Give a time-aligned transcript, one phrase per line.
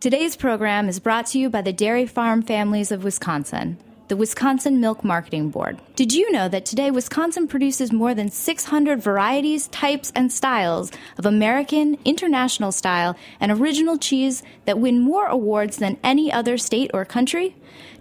[0.00, 3.76] Today's program is brought to you by the Dairy Farm Families of Wisconsin,
[4.08, 5.78] the Wisconsin Milk Marketing Board.
[5.94, 11.26] Did you know that today Wisconsin produces more than 600 varieties, types, and styles of
[11.26, 17.04] American, international style, and original cheese that win more awards than any other state or
[17.04, 17.54] country?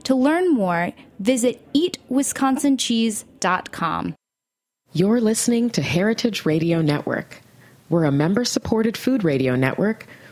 [0.05, 4.15] To learn more, visit eatwisconsincheese.com.
[4.93, 7.41] You're listening to Heritage Radio Network.
[7.89, 10.07] We're a member supported food radio network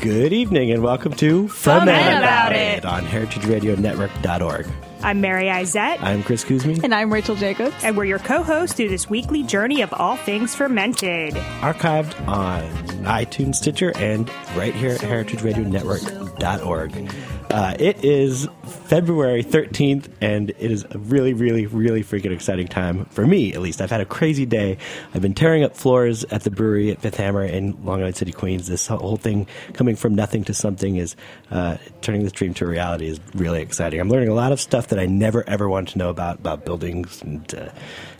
[0.00, 2.84] Good evening and welcome to Ferment About It.
[2.86, 4.66] on heritageradionetwork.org.
[5.02, 7.74] I'm Mary Izett, I'm Chris Cuzme, And I'm Rachel Jacobs.
[7.82, 11.34] and we're your co-hosts through this weekly journey of all things fermented.
[11.60, 12.62] archived on
[13.04, 17.12] iTunes, Stitcher, and right here at heritageradionetwork.org.
[17.50, 23.06] Uh, it is February 13th, and it is a really, really, really freaking exciting time
[23.06, 23.80] for me, at least.
[23.80, 24.78] I've had a crazy day.
[25.12, 28.30] I've been tearing up floors at the brewery at Fifth Hammer in Long Island City,
[28.30, 28.68] Queens.
[28.68, 31.16] This whole thing coming from nothing to something is
[31.50, 33.98] uh, turning this dream to reality is really exciting.
[33.98, 36.64] I'm learning a lot of stuff that I never ever wanted to know about about
[36.64, 37.70] buildings and uh,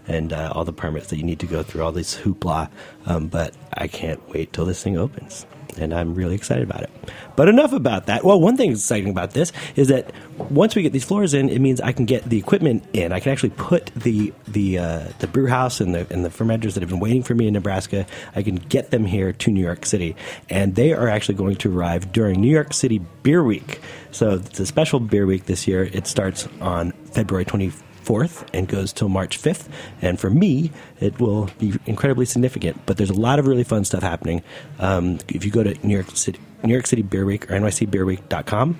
[0.08, 2.68] and uh, all the permits that you need to go through, all this hoopla.
[3.06, 5.46] Um, but I can't wait till this thing opens.
[5.78, 6.90] And I'm really excited about it.
[7.36, 8.24] But enough about that.
[8.24, 10.12] Well, one thing exciting about this is that
[10.50, 13.12] once we get these floors in, it means I can get the equipment in.
[13.12, 16.74] I can actually put the the uh, the brew house and the and the fermenters
[16.74, 18.06] that have been waiting for me in Nebraska.
[18.34, 20.16] I can get them here to New York City,
[20.48, 23.80] and they are actually going to arrive during New York City Beer Week.
[24.10, 25.84] So it's a special beer week this year.
[25.84, 27.89] It starts on February 24th.
[28.04, 29.68] 4th and goes till March 5th.
[30.02, 32.84] And for me, it will be incredibly significant.
[32.86, 34.42] But there's a lot of really fun stuff happening.
[34.78, 38.78] Um, if you go to New York City, New York City Beer Week or nycbeerweek.com,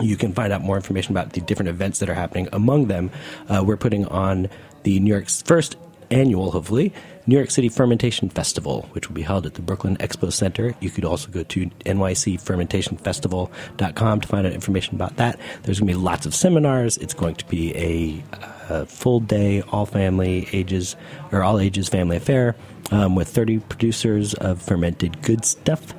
[0.00, 2.48] you can find out more information about the different events that are happening.
[2.52, 3.10] Among them,
[3.48, 4.48] uh, we're putting on
[4.84, 5.76] the New York's first
[6.12, 6.92] annual, hopefully,
[7.26, 10.74] New York City Fermentation Festival, which will be held at the Brooklyn Expo Center.
[10.80, 15.40] You could also go to nycfermentationfestival.com to find out information about that.
[15.62, 16.98] There's going to be lots of seminars.
[16.98, 18.22] It's going to be a,
[18.68, 20.96] a full day, all family ages,
[21.30, 22.56] or all ages family affair
[22.90, 25.94] um, with 30 producers of fermented good stuff.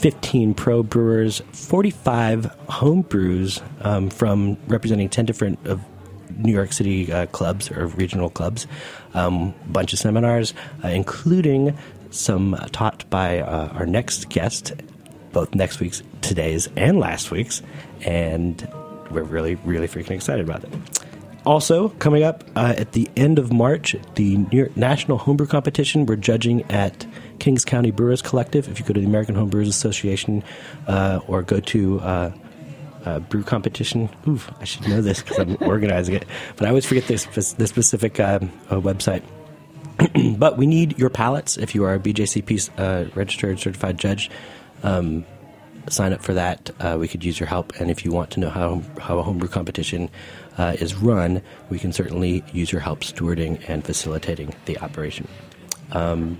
[0.00, 5.84] 15 pro brewers, 45 home brews um, from representing 10 different of
[6.42, 8.66] New York City uh, clubs or regional clubs,
[9.14, 11.76] a um, bunch of seminars, uh, including
[12.10, 14.72] some taught by uh, our next guest,
[15.32, 17.62] both next week's, today's, and last week's,
[18.02, 18.68] and
[19.10, 20.70] we're really, really freaking excited about it.
[21.46, 26.04] Also, coming up uh, at the end of March, the New York National Homebrew Competition.
[26.04, 27.06] We're judging at
[27.38, 28.68] Kings County Brewers Collective.
[28.68, 30.44] If you go to the American Homebrewers Association
[30.86, 32.00] uh, or go to
[33.04, 34.08] uh, brew competition.
[34.28, 37.24] Oof, I should know this because I'm organizing it, but I always forget this
[37.54, 39.22] the specific uh, uh, website.
[40.38, 44.30] but we need your palates if you are a BJCP uh, registered certified judge.
[44.82, 45.26] Um,
[45.88, 46.70] sign up for that.
[46.80, 49.22] Uh, we could use your help, and if you want to know how how a
[49.22, 50.10] homebrew competition
[50.58, 55.28] uh, is run, we can certainly use your help stewarding and facilitating the operation.
[55.92, 56.38] Um,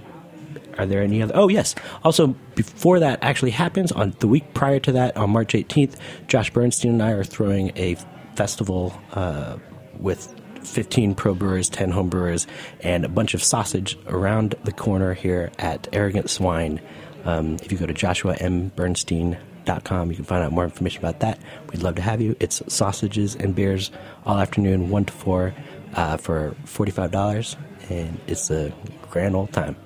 [0.79, 1.35] are there any other?
[1.37, 1.75] Oh, yes.
[2.05, 5.97] Also, before that actually happens, on the week prior to that, on March 18th,
[6.29, 7.97] Josh Bernstein and I are throwing a
[8.35, 9.59] festival uh,
[9.99, 12.47] with 15 pro brewers, 10 home brewers,
[12.81, 16.81] and a bunch of sausage around the corner here at Arrogant Swine.
[17.25, 21.39] Um, if you go to joshuambernstein.com, you can find out more information about that.
[21.71, 22.37] We'd love to have you.
[22.41, 23.91] It's sausages and beers
[24.25, 25.55] all afternoon, 1 to 4,
[25.95, 27.57] uh, for $45,
[27.91, 28.73] and it's a
[29.11, 29.77] grand old time.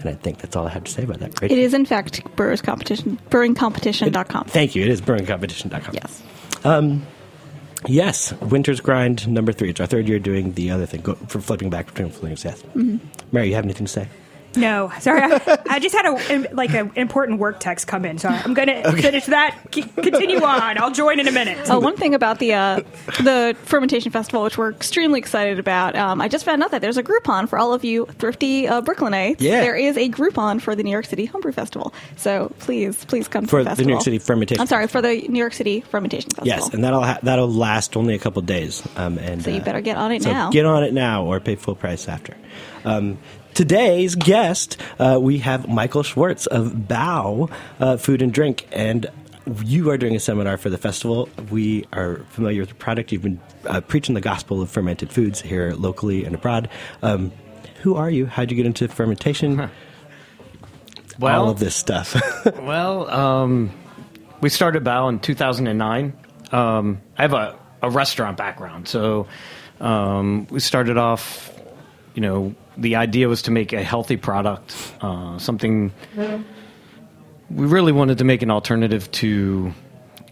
[0.00, 1.40] And I think that's all I have to say about that.
[1.40, 1.56] Rachel?
[1.56, 4.44] It is, in fact, Brewers Competition, brewingcompetition.com.
[4.46, 4.82] Thank you.
[4.82, 5.94] It is brewingcompetition.com.
[5.94, 6.22] Yes.
[7.86, 9.70] Yes, Winter's Grind number three.
[9.70, 12.44] It's our third year doing the other thing, go, for flipping back between flames.
[12.44, 12.62] Yes.
[12.74, 12.98] Mm-hmm.
[13.32, 14.08] Mary, you have anything to say?
[14.56, 15.20] No, sorry.
[15.22, 18.68] I, I just had a like an important work text come in, so I'm going
[18.82, 19.56] to finish that.
[19.72, 20.76] C- continue on.
[20.78, 21.58] I'll join in a minute.
[21.70, 22.80] Oh, one thing about the uh,
[23.22, 26.96] the fermentation festival, which we're extremely excited about, um, I just found out that there's
[26.96, 29.36] a Groupon for all of you thrifty uh, Brooklynites.
[29.38, 29.60] Yeah.
[29.60, 31.94] there is a Groupon for the New York City Homebrew Festival.
[32.16, 33.84] So please, please come For to the the.
[33.84, 36.46] New York City Fermentation I'm sorry for the New York City Fermentation Festival.
[36.48, 38.82] Yes, and that'll ha- that'll last only a couple days.
[38.96, 40.50] Um, and So you uh, better get on it so now.
[40.50, 42.36] Get on it now, or pay full price after.
[42.84, 43.18] Um,
[43.60, 49.06] today's guest, uh, we have Michael Schwartz of Bao uh, Food and Drink, and
[49.62, 51.28] you are doing a seminar for the festival.
[51.50, 53.12] We are familiar with the product.
[53.12, 56.70] You've been uh, preaching the gospel of fermented foods here locally and abroad.
[57.02, 57.32] Um,
[57.82, 58.24] who are you?
[58.24, 59.68] How'd you get into fermentation?
[61.18, 62.16] Well, All of this stuff.
[62.62, 63.72] well, um,
[64.40, 66.16] we started Bao in 2009.
[66.50, 69.26] Um, I have a, a restaurant background, so
[69.80, 71.49] um, we started off.
[72.14, 78.18] You know, the idea was to make a healthy product, uh, something we really wanted
[78.18, 79.72] to make an alternative to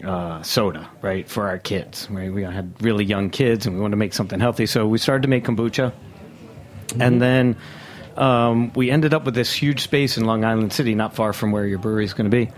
[0.03, 2.07] uh, soda, right, for our kids.
[2.09, 4.97] Right, we had really young kids, and we wanted to make something healthy, so we
[4.97, 5.93] started to make kombucha,
[6.99, 7.55] and then
[8.17, 11.51] um, we ended up with this huge space in Long Island City, not far from
[11.51, 12.51] where your brewery is going to be,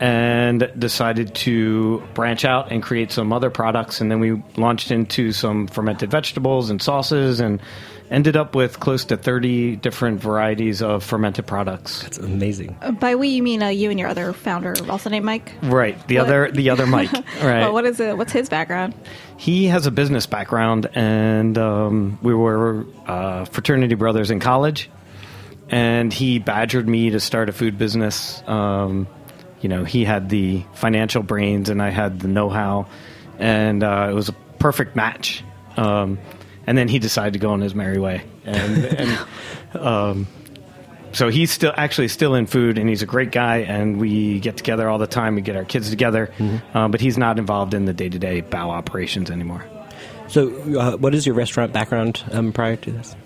[0.00, 4.00] and decided to branch out and create some other products.
[4.00, 7.60] And then we launched into some fermented vegetables and sauces, and
[8.10, 12.02] ended up with close to 30 different varieties of fermented products.
[12.02, 12.76] That's amazing.
[12.80, 15.52] Uh, By we, you mean uh, you and your other founder, also named Mike.
[15.62, 17.10] Right, the What- other the other Mike.
[17.42, 18.16] Right, Well, what is it?
[18.16, 18.94] What's his background?
[19.36, 24.90] he has a business background, and um, we were uh, fraternity brothers in college.
[25.70, 28.42] And he badgered me to start a food business.
[28.46, 29.06] Um,
[29.60, 32.86] you know, he had the financial brains, and I had the know-how,
[33.38, 35.44] and uh, it was a perfect match.
[35.76, 36.18] Um,
[36.68, 39.26] and then he decided to go on his merry way, and, and
[39.74, 40.26] um,
[41.12, 43.60] so he's still actually still in food, and he's a great guy.
[43.60, 45.34] And we get together all the time.
[45.34, 46.30] We get our kids together,
[46.74, 49.64] uh, but he's not involved in the day to day Bao operations anymore.
[50.26, 50.48] So,
[50.78, 53.16] uh, what is your restaurant background um, prior to this?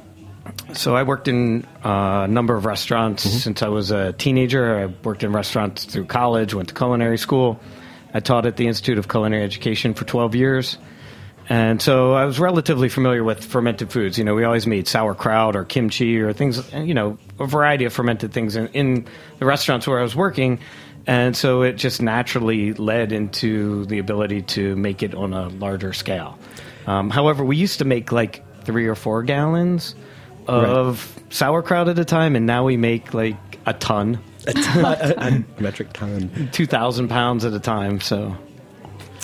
[0.75, 4.79] So I worked in uh, a number of restaurants since I was a teenager.
[4.79, 7.61] I worked in restaurants through college, went to culinary school.
[8.15, 10.79] I taught at the Institute of Culinary Education for 12 years.
[11.49, 14.17] And so I was relatively familiar with fermented foods.
[14.17, 17.93] You know, we always made sauerkraut or kimchi or things, you know, a variety of
[17.93, 19.07] fermented things in, in
[19.39, 20.61] the restaurants where I was working.
[21.07, 25.93] And so it just naturally led into the ability to make it on a larger
[25.93, 26.39] scale.
[26.87, 29.95] Um, however, we used to make like three or four gallons
[30.47, 33.37] of sauerkraut at a time, and now we make like
[33.67, 35.15] a ton, a, ton, a,
[35.59, 36.49] a metric ton.
[36.53, 38.01] 2,000 pounds at a time.
[38.01, 38.37] So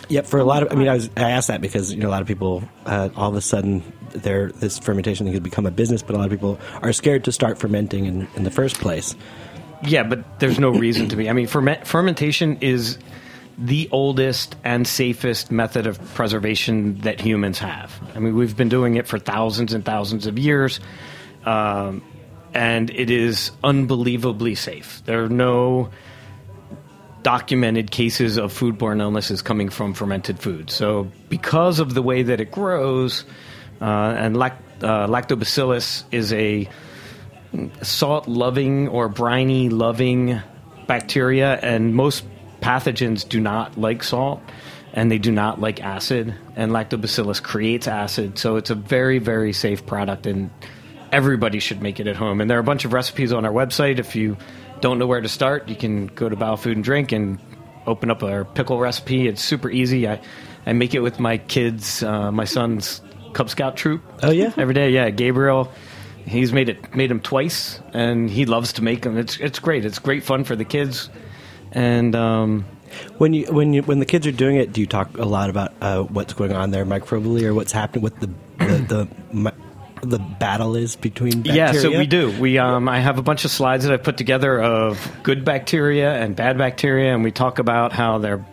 [0.08, 0.26] Yep.
[0.26, 2.10] For a lot of, I mean, I was I asked that because you know a
[2.10, 5.70] lot of people uh, all of a sudden their this fermentation thing could become a
[5.70, 8.80] business, but a lot of people are scared to start fermenting in, in the first
[8.80, 9.14] place.
[9.84, 11.28] Yeah, but there's no reason to be.
[11.28, 12.98] I mean, ferment, fermentation is
[13.58, 18.00] the oldest and safest method of preservation that humans have.
[18.14, 20.80] I mean, we've been doing it for thousands and thousands of years,
[21.44, 22.02] um,
[22.54, 25.02] and it is unbelievably safe.
[25.04, 25.90] There are no
[27.28, 30.70] documented cases of foodborne illnesses coming from fermented food.
[30.70, 33.26] So, because of the way that it grows,
[33.82, 34.48] uh, and uh,
[34.80, 36.66] lactobacillus is a
[37.82, 40.40] salt loving or briny loving
[40.86, 42.24] bacteria, and most
[42.62, 44.40] pathogens do not like salt
[44.94, 46.34] and they do not like acid.
[46.56, 50.48] And lactobacillus creates acid, so it's a very, very safe product, and
[51.12, 52.40] everybody should make it at home.
[52.40, 53.98] And there are a bunch of recipes on our website.
[53.98, 54.38] If you
[54.80, 57.38] don't know where to start, you can go to Bao Food and Drink and
[57.86, 59.28] open up our pickle recipe.
[59.28, 60.08] It's super easy.
[60.08, 60.20] I,
[60.66, 63.00] I make it with my kids, uh, my son's
[63.32, 64.02] Cub Scout troop.
[64.22, 64.52] Oh, yeah?
[64.56, 64.90] every day.
[64.90, 65.70] Yeah, Gabriel.
[66.26, 69.16] He's made it made them twice, and he loves to make them.
[69.16, 69.86] It's it's great.
[69.86, 71.08] It's great fun for the kids,
[71.72, 72.66] and um,
[73.18, 75.50] When you when you when the kids are doing it, do you talk a lot
[75.50, 79.52] about uh, what's going on there microbially or what's happening with the the the,
[80.02, 81.72] the battle is between bacteria?
[81.72, 81.80] yeah.
[81.80, 82.38] So we do.
[82.40, 86.12] We um, I have a bunch of slides that I put together of good bacteria
[86.14, 88.44] and bad bacteria, and we talk about how they're,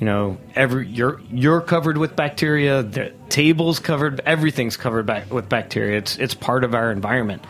[0.00, 2.82] you know, every you're you're covered with bacteria.
[2.82, 4.20] The table's covered.
[4.26, 5.98] Everything's covered back with bacteria.
[5.98, 7.44] It's it's part of our environment,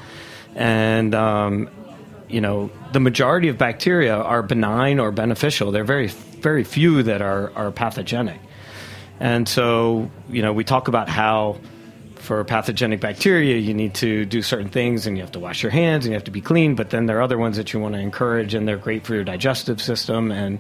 [0.55, 1.69] and um,
[2.28, 5.73] you know, the majority of bacteria are benign or beneficial.
[5.73, 8.40] There are very, very few that are, are pathogenic.
[9.21, 11.59] And so, you know, we talk about how
[12.26, 15.71] for pathogenic bacteria, you need to do certain things and you have to wash your
[15.73, 16.75] hands and you have to be clean.
[16.75, 19.14] But then there are other ones that you want to encourage and they're great for
[19.14, 20.30] your digestive system.
[20.33, 20.59] And,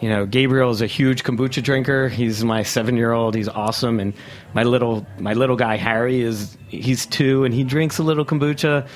[0.00, 2.08] you know, Gabriel is a huge kombucha drinker.
[2.08, 3.34] He's my seven year old.
[3.34, 4.00] He's awesome.
[4.00, 4.12] And
[4.52, 8.86] my little, my little guy, Harry, is, he's two and he drinks a little kombucha.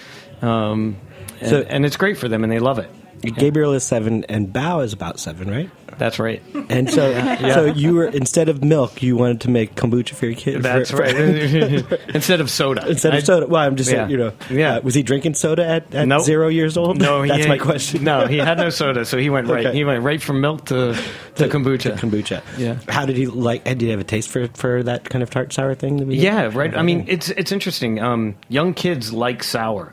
[0.43, 0.97] Um,
[1.41, 2.91] and, So- and it's great for them, and they love it.
[3.23, 5.71] Gabriel is seven, and Bao is about seven, right?
[5.99, 6.43] That's right.
[6.71, 10.35] And so, so you were instead of milk, you wanted to make kombucha for your
[10.35, 10.63] kid.
[10.63, 11.15] That's for- right.
[12.15, 12.87] Instead of soda.
[12.89, 13.47] Instead of soda.
[13.47, 13.99] Well, I'm just Yeah.
[13.99, 14.77] saying, you know, Yeah.
[14.77, 16.23] uh, was he drinking soda at, at Nope.
[16.25, 16.99] zero years old?
[16.99, 18.05] No, that's my question.
[18.05, 19.67] No, he had no soda, so he went right.
[19.67, 19.77] Okay.
[19.77, 20.95] He went right from milk to
[21.35, 21.99] to kombucha.
[21.99, 22.43] kombucha.
[22.57, 22.79] Yeah.
[22.89, 23.65] How did he like?
[23.65, 25.99] Did he have a taste for for that kind of tart sour thing?
[25.99, 26.23] that we did?
[26.25, 26.75] Yeah, right.
[26.75, 28.01] I mean, it's it's interesting.
[28.01, 29.93] Um, young kids like sour.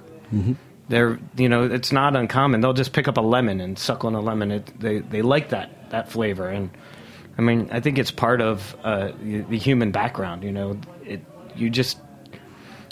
[0.90, 2.62] They're you know it's not uncommon.
[2.62, 4.52] They'll just pick up a lemon and suck on a lemon.
[4.52, 6.70] It, they they like that that flavor, and
[7.38, 10.44] I mean I think it's part of uh, the the human background.
[10.44, 11.22] You know, it
[11.56, 12.00] you just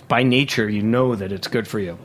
[0.07, 1.97] by nature you know that it's good for you.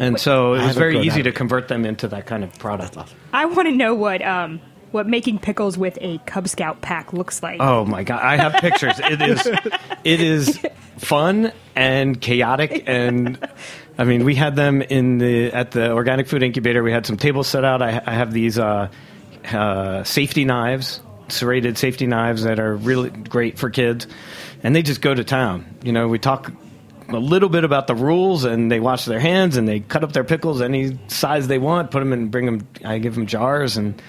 [0.00, 2.58] And so it was haven't very easy out to convert them into that kind of
[2.58, 2.96] product.
[3.32, 7.42] I want to know what um what making pickles with a Cub Scout pack looks
[7.42, 7.60] like.
[7.60, 8.98] Oh my god, I have pictures.
[8.98, 9.46] It is
[10.04, 10.60] it is
[10.98, 13.38] fun and chaotic and
[13.96, 16.82] I mean, we had them in the at the organic food incubator.
[16.82, 17.80] We had some tables set out.
[17.80, 18.88] I, I have these uh,
[19.52, 24.06] uh, safety knives, serrated safety knives that are really great for kids,
[24.62, 25.76] and they just go to town.
[25.84, 26.50] You know, we talk
[27.08, 30.12] a little bit about the rules, and they wash their hands and they cut up
[30.12, 31.90] their pickles any size they want.
[31.90, 32.66] Put them in, bring them.
[32.84, 34.00] I give them jars, and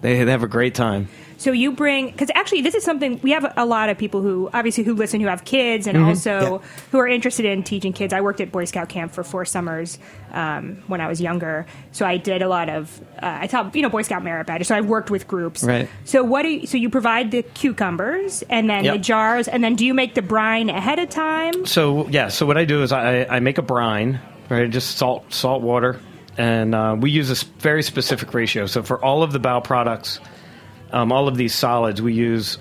[0.00, 1.08] they, they have a great time.
[1.44, 4.48] So you bring because actually this is something we have a lot of people who
[4.54, 8.14] obviously who listen who have kids and also who are interested in teaching kids.
[8.14, 9.98] I worked at Boy Scout camp for four summers
[10.32, 13.82] um, when I was younger, so I did a lot of uh, I taught you
[13.82, 14.68] know Boy Scout merit badges.
[14.68, 15.62] So I worked with groups.
[15.62, 15.86] Right.
[16.06, 19.74] So what do you, so you provide the cucumbers and then the jars and then
[19.74, 21.66] do you make the brine ahead of time?
[21.66, 24.70] So yeah, so what I do is I, I make a brine, right?
[24.70, 26.00] Just salt, salt water,
[26.38, 28.64] and uh, we use a very specific ratio.
[28.64, 30.20] So for all of the Bao products,
[30.94, 32.58] um, all of these solids, we use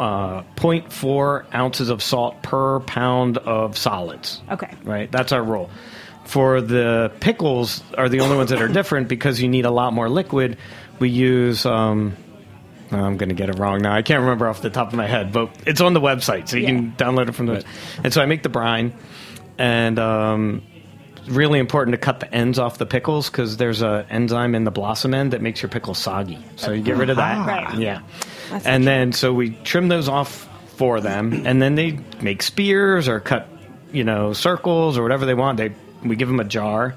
[0.00, 4.40] uh, 0.4 ounces of salt per pound of solids.
[4.50, 4.70] Okay.
[4.82, 5.70] Right, that's our rule.
[6.24, 9.92] For the pickles, are the only ones that are different because you need a lot
[9.92, 10.56] more liquid.
[10.98, 11.66] We use.
[11.66, 12.16] Um,
[12.90, 13.94] I'm going to get it wrong now.
[13.94, 16.56] I can't remember off the top of my head, but it's on the website, so
[16.56, 16.68] you Yeah.
[16.70, 17.64] can download it from the.
[18.02, 18.94] And so I make the brine,
[19.58, 20.73] and um, it's
[21.26, 24.70] really important to cut the ends off the pickles because there's a enzyme in the
[24.70, 26.44] blossom end that makes your pickle soggy.
[26.56, 27.46] So you get rid of that.
[27.46, 27.78] Right.
[27.78, 28.00] Yeah.
[28.64, 33.20] and then so we trim those off for them, and then they make spears or
[33.20, 33.48] cut,
[33.92, 35.58] you know, circles or whatever they want.
[35.58, 35.72] They
[36.04, 36.94] we give them a jar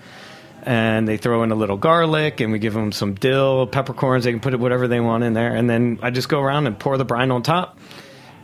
[0.63, 4.25] and they throw in a little garlic and we give them some dill, peppercorns.
[4.25, 6.77] They can put whatever they want in there, and then I just go around and
[6.77, 7.77] pour the brine on top.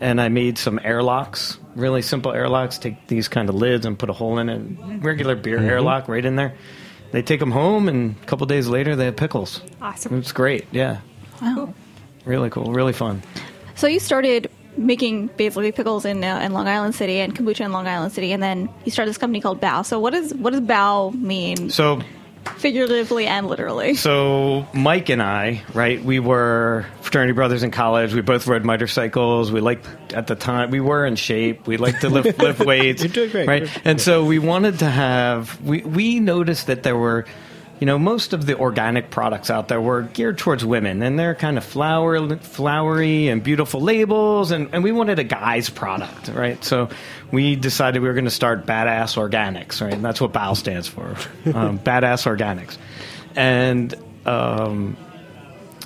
[0.04, 2.78] And I made some airlocks, really simple airlocks.
[2.78, 6.26] Take these kind of lids and put a hole in it, regular beer airlock right
[6.26, 6.56] in there.
[7.12, 9.62] They take them home, and a couple days later they have pickles.
[9.82, 10.18] Awesome.
[10.20, 11.00] It's great, yeah.
[11.42, 11.74] Wow.
[12.26, 13.22] Really cool, really fun.
[13.76, 17.72] So you started making basically pickles in uh, in Long Island City and kombucha in
[17.72, 19.86] Long Island City, and then you started this company called Bao.
[19.86, 22.02] So what is what does Bao mean, So
[22.58, 23.96] figuratively and literally?
[23.96, 26.04] So Mike and I, right?
[26.04, 28.14] We were fraternity brothers in college.
[28.14, 29.52] We both rode motorcycles.
[29.52, 31.68] We liked at the time we were in shape.
[31.68, 33.04] We liked to lift lift weights.
[33.04, 33.48] You're doing great.
[33.48, 33.82] right?
[33.86, 35.60] And so we wanted to have.
[35.62, 37.26] We we noticed that there were.
[37.80, 41.36] You know, most of the organic products out there were geared towards women, and they're
[41.36, 46.64] kind of flower, flowery and beautiful labels, and, and we wanted a guy's product, right?
[46.64, 46.90] So
[47.32, 49.94] we decided we were going to start Badass Organics, right?
[49.94, 51.10] And that's what BAO stands for,
[51.54, 52.78] um, Badass Organics.
[53.36, 53.94] And
[54.26, 54.96] um,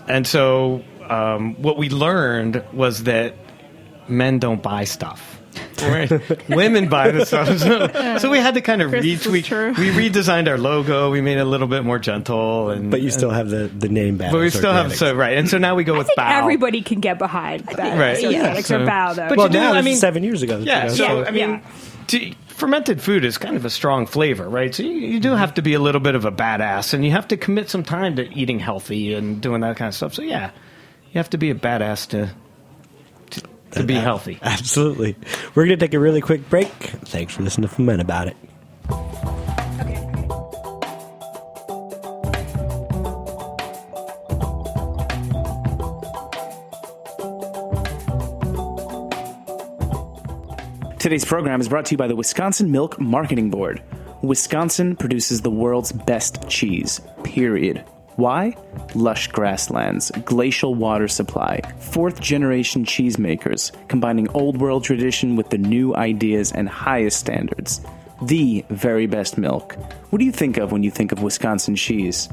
[0.08, 3.36] and so um, what we learned was that
[4.08, 5.37] men don't buy stuff.
[5.82, 6.50] Right?
[6.50, 7.48] Women buy the stuff.
[7.60, 9.26] So, so we had to kind of Chris, reach.
[9.28, 11.12] We, we redesigned our logo.
[11.12, 13.90] We made it a little bit more gentle, and But you still have the, the
[13.90, 14.32] name back.
[14.32, 15.38] but we still have so right.
[15.38, 16.40] And so now we go I with think bow.
[16.40, 17.98] everybody can get behind that.
[18.00, 18.22] Right.
[18.22, 18.56] Yeah.
[18.56, 19.30] organics So- or bow though.
[19.30, 20.58] But Well, you do, now I mean- seven years ago.
[20.60, 20.84] Yeah.
[20.84, 21.62] you know, So I mean, yeah.
[22.08, 24.74] to, fermented food is kind of a strong flavor, right?
[24.74, 27.12] So you, you do have to be a little bit of a badass, and you
[27.12, 30.14] have to commit some time to eating healthy and doing that kind of stuff.
[30.16, 30.52] So yeah,
[31.12, 32.30] you have to be a badass to
[33.78, 34.40] to, to be healthy.
[34.42, 35.16] Absolutely.
[35.56, 36.68] We're going to take a really quick break.
[36.68, 38.38] Thanks for listening to Ferment About It.
[51.00, 53.82] Today's program is brought to you by the Wisconsin Milk Marketing Board.
[54.22, 57.86] Wisconsin produces the world's best cheese, period.
[58.18, 58.58] Why?
[58.96, 65.96] Lush grasslands, glacial water supply, fourth generation cheesemakers, combining old world tradition with the new
[65.96, 67.80] ideas and highest standards.
[68.24, 69.76] The very best milk.
[70.10, 72.28] What do you think of when you think of Wisconsin cheese?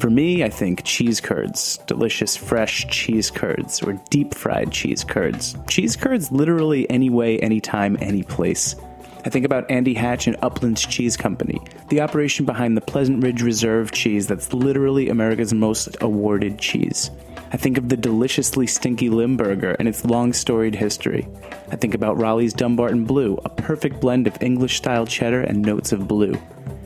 [0.00, 5.56] For me, I think cheese curds, delicious fresh cheese curds, or deep fried cheese curds.
[5.66, 8.76] Cheese curds literally any way, anytime, any place.
[9.24, 11.60] I think about Andy Hatch and Upland's Cheese Company,
[11.90, 17.10] the operation behind the Pleasant Ridge Reserve cheese that's literally America's most awarded cheese.
[17.52, 21.28] I think of the deliciously stinky Limburger and its long storied history.
[21.70, 25.92] I think about Roelli's Dunbarton Blue, a perfect blend of English style cheddar and notes
[25.92, 26.34] of blue.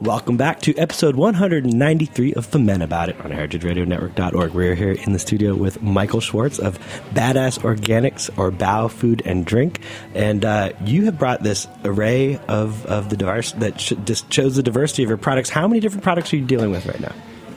[0.00, 4.54] Welcome back to episode 193 of Ferment About It on heritageradionetwork.org.
[4.54, 6.78] We're here in the studio with Michael Schwartz of
[7.12, 9.80] Badass Organics or Bao Food and Drink.
[10.14, 14.56] And uh, you have brought this array of, of the diverse that sh- just shows
[14.56, 15.50] the diversity of your products.
[15.50, 17.14] How many different products are you dealing with right now?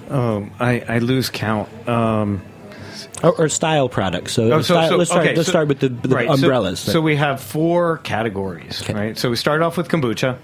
[0.09, 1.69] Um, I, I lose count.
[1.87, 2.43] Um,
[3.23, 4.33] Or, or style products.
[4.33, 6.29] So, Oh, so- style- so- let's start, okay, let's so- start with the, the right,
[6.29, 6.79] umbrellas.
[6.79, 8.93] So, we have four categories, Okay.
[8.93, 9.17] right?
[9.17, 10.37] So we start off with kombucha.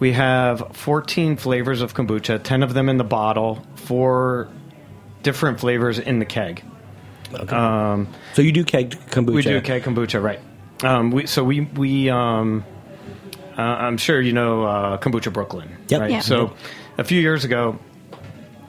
[0.00, 4.48] We have 14 flavors of kombucha, 10 of them in the bottle, four
[5.22, 6.62] different flavors in the keg.
[7.50, 9.34] Um, so you do keg kombucha.
[9.34, 10.40] we do keg kombucha, right?
[10.82, 12.64] Um, we, so we we um,
[13.58, 16.00] uh, I'm sure you know uh, kombucha Brooklyn, Yep.
[16.00, 16.10] right?
[16.12, 16.20] Yeah.
[16.20, 16.54] So
[16.96, 17.78] a few years ago,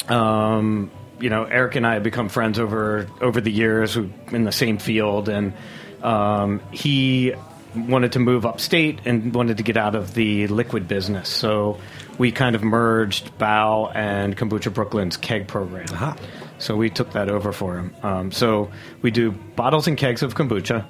[0.10, 4.52] um, you know, Eric and I have become friends over over the years in the
[4.52, 5.54] same field, and
[6.02, 7.34] um, he
[7.76, 11.30] wanted to move upstate and wanted to get out of the liquid business.
[11.30, 11.80] So
[12.18, 15.86] we kind of merged Bao and Kombucha Brooklyn's keg program.
[15.92, 16.18] Aha.
[16.58, 17.96] So we took that over for him.
[18.04, 18.72] Um, so
[19.02, 20.86] we do bottles and kegs of kombucha.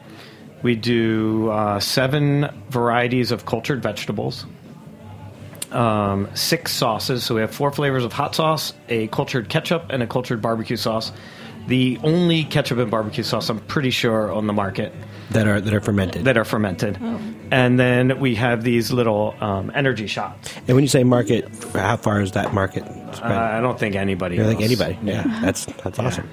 [0.64, 4.46] We do uh, seven varieties of cultured vegetables
[5.72, 7.24] um, six sauces.
[7.24, 10.78] So we have four flavors of hot sauce, a cultured ketchup, and a cultured barbecue
[10.78, 11.12] sauce.
[11.68, 14.92] The only ketchup and barbecue sauce I'm pretty sure on the market
[15.32, 16.26] that are that are fermented.
[16.26, 16.98] that are fermented.
[17.52, 20.56] And then we have these little um, energy shots.
[20.68, 22.84] and when you say market, how far is that market
[23.22, 23.26] Uh.
[23.26, 24.40] I don't think anybody.
[24.42, 24.98] I think anybody.
[25.04, 26.28] Yeah, that's that's awesome.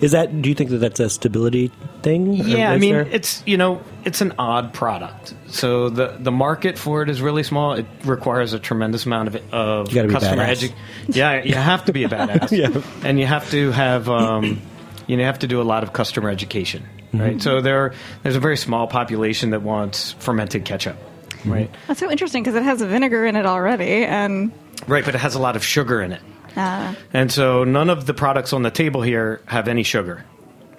[0.00, 0.40] Is that?
[0.42, 2.32] Do you think that that's a stability thing?
[2.34, 5.34] Yeah, I mean, there- it's you know, it's an odd product.
[5.48, 7.72] So the the market for it is really small.
[7.72, 10.76] It requires a tremendous amount of of You gotta be customer education.
[11.08, 12.50] Yeah, you have to be a badass.
[12.56, 12.80] Yeah.
[13.06, 14.60] and you have to have um,
[15.08, 17.20] you know, you have to do a lot of customer education, Mm-hmm.
[17.20, 17.42] right?
[17.42, 20.96] So there there's a very small population that wants fermented ketchup,
[21.28, 21.52] Mm-hmm.
[21.52, 21.70] right?
[21.88, 24.52] That's so interesting because it has vinegar in it already, and
[24.86, 26.20] Right, but it has a lot of sugar in it.
[26.58, 30.24] Uh, And so none of the products on the table here have any sugar.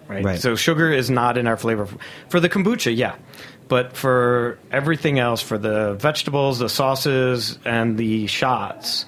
[0.08, 0.26] Right?
[0.26, 0.40] Right.
[0.40, 1.88] So sugar is not in our flavor.
[2.30, 3.16] For the kombucha, yeah.
[3.68, 9.06] But for everything else, for the vegetables, the sauces, and the shots,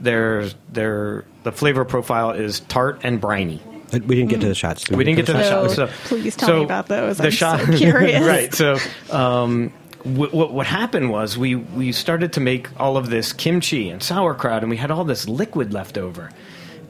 [0.00, 3.60] there's there the flavor profile is tart and briny.
[3.92, 4.84] we didn't get to the shots.
[4.84, 5.74] did We didn't get to the So, shots.
[5.74, 7.18] So, please tell so me about those.
[7.18, 8.22] The I'm shot, so curious.
[8.24, 8.54] right?
[8.54, 8.78] So,
[9.10, 9.72] um,
[10.06, 14.02] what, what what happened was we we started to make all of this kimchi and
[14.02, 16.30] sauerkraut, and we had all this liquid left over,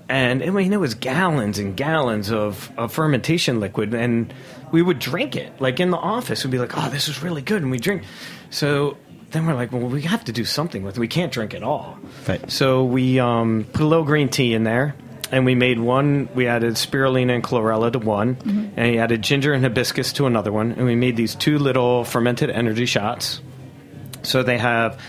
[0.09, 4.33] and mean it was gallons and gallons of, of fermentation liquid, and
[4.71, 6.45] we would drink it like in the office.
[6.45, 8.03] We'd be like, "Oh, this is really good," and we drink.
[8.51, 8.99] So
[9.31, 11.01] then we're like, "Well, we have to do something with it.
[11.01, 11.99] We can't drink it all.
[12.29, 12.51] Right.
[12.51, 14.95] So we um, put a little green tea in there,
[15.31, 16.29] and we made one.
[16.35, 18.37] We added spirulina and chlorella to one,
[18.77, 22.05] and we added ginger and hibiscus to another one, and we made these two little
[22.05, 23.41] fermented energy shots.
[24.23, 25.01] So they have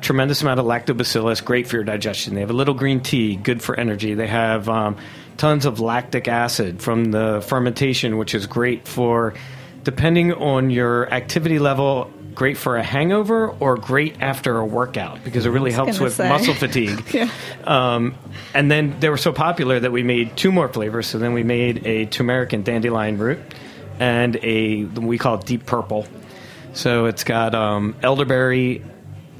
[0.00, 2.34] tremendous amount of lactobacillus, great for your digestion.
[2.34, 4.14] They have a little green tea, good for energy.
[4.14, 4.96] They have um,
[5.36, 9.34] tons of lactic acid from the fermentation, which is great for,
[9.82, 15.44] depending on your activity level, great for a hangover or great after a workout because
[15.46, 16.28] it really helps with say.
[16.28, 17.02] muscle fatigue.
[17.12, 17.28] Yeah.
[17.64, 18.14] Um,
[18.54, 21.08] and then they were so popular that we made two more flavors.
[21.08, 23.38] So then we made a turmeric and dandelion root
[23.98, 26.06] and a we call it deep purple.
[26.74, 28.84] So it's got um, elderberry,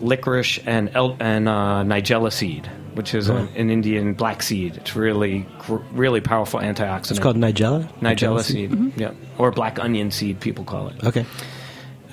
[0.01, 4.77] licorice, and el- and uh, nigella seed, which is a, an Indian black seed.
[4.79, 7.11] It's really gr- really powerful antioxidant.
[7.11, 7.87] It's called Nigella.
[8.01, 10.41] nigella seed, yeah, or black onion seed.
[10.41, 11.05] People call it.
[11.05, 11.27] Okay.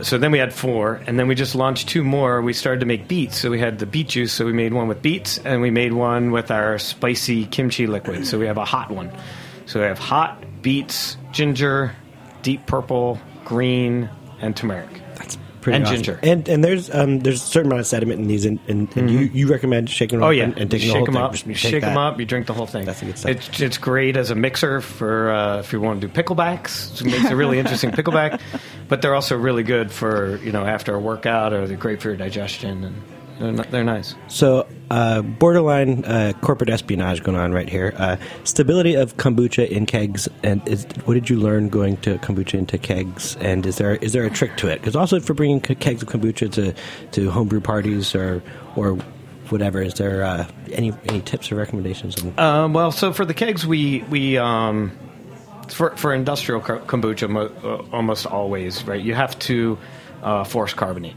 [0.01, 2.41] So then we had four, and then we just launched two more.
[2.41, 3.38] We started to make beets.
[3.38, 4.34] So we had the beet juice.
[4.34, 8.25] So we made one with beets, and we made one with our spicy kimchi liquid.
[8.25, 9.12] So we have a hot one.
[9.65, 11.95] So we have hot beets, ginger,
[12.41, 14.10] deep purple, green,
[14.41, 15.03] and turmeric.
[15.63, 15.95] Pretty And awesome.
[15.95, 16.19] ginger.
[16.23, 19.10] And and there's um there's a certain amount of sediment in these, and, and, and
[19.10, 21.06] you, you recommend shaking them Oh up yeah, and, and taking you the whole shake
[21.06, 21.23] them thing.
[21.23, 21.32] up.
[21.32, 22.19] Just You take shake them up.
[22.19, 22.86] You drink the whole thing.
[22.86, 23.32] That's the good stuff.
[23.32, 26.99] It's it's great as a mixer for uh, if you want to do picklebacks.
[27.02, 28.41] It makes a really interesting pickleback,
[28.89, 32.10] but they're also really good for you know after a workout or they're great for
[32.10, 32.84] your digestion
[33.39, 34.15] and they're, they're nice.
[34.28, 37.93] So, uh, borderline uh, corporate espionage going on right here.
[37.97, 42.53] Uh, stability of kombucha in kegs, and is, what did you learn going to kombucha
[42.60, 43.36] into kegs?
[43.38, 44.79] And is there is there a trick to it?
[44.82, 46.73] Because also for bringing kegs of kombucha to
[47.12, 48.43] to homebrew parties or
[48.75, 48.97] or
[49.49, 52.21] whatever, is there uh, any any tips or recommendations?
[52.23, 54.91] On, Um, well, so for the kegs, we we um,
[55.69, 59.01] for for industrial kombucha, mo- uh, almost always right.
[59.01, 59.77] You have to
[60.21, 61.15] uh, force carbonate,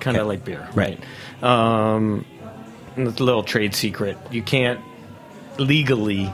[0.00, 0.28] kind of Okay.
[0.28, 1.00] like beer, Right.
[1.42, 2.35] Um, it's a
[2.96, 4.16] little trade secret.
[4.30, 4.80] You can't
[5.58, 6.30] legally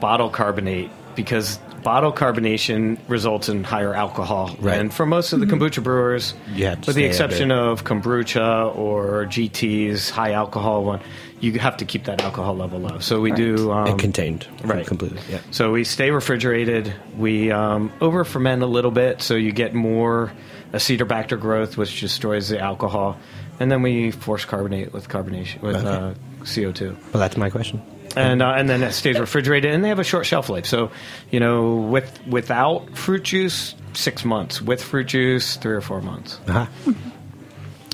[0.00, 4.54] bottle carbonate because bottle carbonation results in higher alcohol.
[4.60, 4.78] Right.
[4.78, 7.84] And for most of the kombucha brewers, You have to with the exception under- of
[7.84, 11.00] kombucha or GT's high alcohol one,
[11.40, 13.00] you have to keep that alcohol level low.
[13.00, 15.20] So we do um, and contained, right completely.
[15.28, 15.40] Yeah.
[15.50, 16.94] so we stay refrigerated.
[17.18, 20.32] We um, over ferment a little bit, so you get more
[20.72, 23.18] acetobacter growth, which destroys the alcohol,
[23.60, 25.88] and then we force carbonate with carbonation with Okay.
[25.88, 27.80] uh, CO two, Well, that's my question.
[28.16, 30.66] and uh, and then it stays refrigerated, and they have a short shelf life.
[30.66, 30.90] So
[31.30, 34.60] you know, with without fruit juice, six months.
[34.60, 36.38] With fruit juice, three or four months.
[36.48, 36.92] Uh-huh.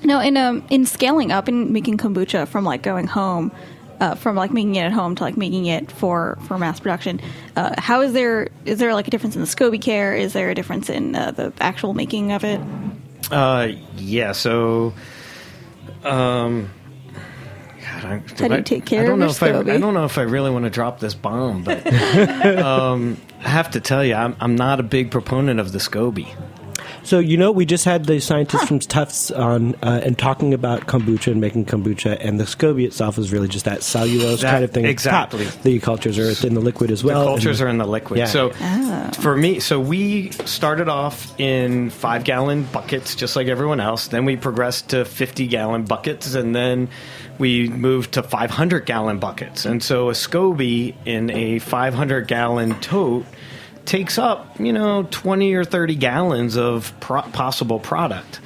[0.05, 3.51] No, in um in scaling up and making kombucha from like going home,
[4.01, 7.21] uh, from like making it at home to like making it for for mass production.
[7.57, 10.15] Uh, how is there is there like a difference in the SCOBY care?
[10.15, 12.61] Is there a difference in uh, the actual making of it?
[13.33, 14.31] Uh, yeah.
[14.33, 14.95] So,
[16.05, 16.71] um,
[17.81, 19.73] God, I, How do you take care I don't of know if I, SCOBY?
[19.73, 21.87] I don't know if I really want to drop this bomb, but
[22.59, 26.29] um, I have to tell you, I'm, I'm not a big proponent of the SCOBY.
[27.09, 30.83] So you know, we just had the scientists from Tufts on uh, and talking about
[30.83, 34.63] kombucha and making kombucha, and the SCOBY itself is really just that cellulose That- kind
[34.63, 34.85] of thing.
[34.85, 35.33] at the top.
[35.33, 35.63] exactly.
[35.73, 37.21] The cultures are in the liquid as well.
[37.21, 38.19] the cultures and- are in the liquid.
[38.19, 38.27] Yeah.
[38.27, 39.11] So Oh.
[39.21, 44.09] for me, so we started off in five gallon buckets, just like everyone else.
[44.09, 46.89] Then we progressed to 50 gallon buckets, and then
[47.39, 49.65] we moved to 500 gallon buckets.
[49.65, 53.25] And so a SCOBY in a 500 gallon tote
[53.89, 58.41] takes up, you know, 20 or 30 gallons of pro- possible product.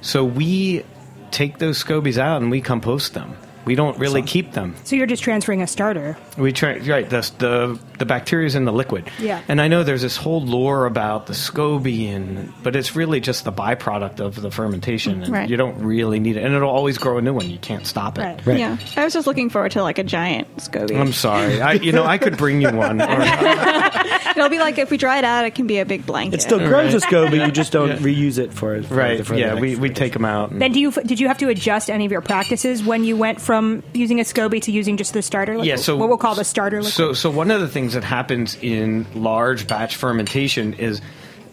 [0.00, 0.84] So we
[1.30, 3.36] take those scobies out and we compost them.
[3.66, 4.76] We don't really keep them.
[4.84, 6.16] So you're just transferring a starter.
[6.38, 7.10] We try right.
[7.10, 9.04] The the the bacteria is in the liquid.
[9.18, 9.40] Yeah.
[9.48, 13.44] And I know there's this whole lore about the SCOBY, and but it's really just
[13.44, 15.48] the byproduct of the fermentation, and Right.
[15.48, 16.44] you don't really need it.
[16.44, 17.48] And it'll always grow a new one.
[17.50, 18.22] You can't stop it.
[18.22, 18.46] Right.
[18.46, 18.58] Right.
[18.58, 20.98] Yeah, I was just looking forward to like a giant SCOBY.
[20.98, 21.60] I'm sorry.
[21.60, 23.00] I you know I could bring you one.
[23.00, 23.06] Or,
[24.36, 26.34] It'll be like if we dry it out, it can be a big blanket.
[26.40, 29.18] It still grows a SCOBY, you just don't reuse it for, for right.
[29.18, 29.54] The, for yeah.
[29.58, 30.50] We we take them out.
[30.50, 33.16] and- Then do you did you have to adjust any of your practices when you
[33.16, 35.52] went from using a SCOBY to using just the starter?
[35.54, 35.66] liquid?
[35.68, 36.92] Yeah, so what we'll call the starter liquid.
[36.92, 41.00] So, so one of the things that happens in large batch fermentation is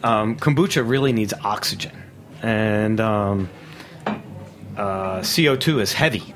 [0.04, 1.92] um, kombucha really needs oxygen,
[2.42, 3.50] and um,
[4.78, 6.34] uh, CO two is heavy,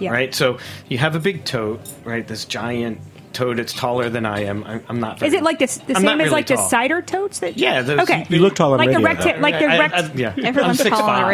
[0.00, 0.10] Yeah.
[0.12, 0.34] right?
[0.34, 2.26] So you have a big tote, right?
[2.26, 3.00] This giant
[3.32, 3.58] tote.
[3.58, 4.64] It's taller than I am.
[4.64, 5.22] I'm, I'm not.
[5.22, 5.78] Is it like this?
[5.78, 7.56] The I'm same as really like the cider totes that?
[7.58, 8.26] Yeah, those- okay.
[8.28, 8.76] You look taller.
[8.78, 10.34] like radio, the recti- like the I- I- I- yeah.
[10.42, 11.28] Everyone's I'm tall on 6'5".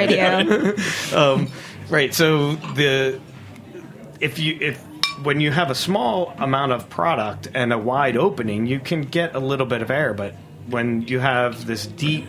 [1.13, 1.17] radio.
[1.35, 1.49] um,
[1.91, 2.13] right.
[2.15, 3.21] So the
[4.21, 4.83] if you if
[5.23, 9.35] when you have a small amount of product and a wide opening, you can get
[9.35, 10.15] a little bit of air.
[10.15, 10.35] But
[10.69, 12.27] when you have this deep